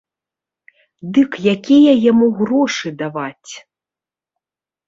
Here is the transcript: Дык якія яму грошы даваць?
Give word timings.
Дык 1.17 1.31
якія 1.55 1.93
яму 2.11 2.27
грошы 2.39 2.87
даваць? 3.03 3.51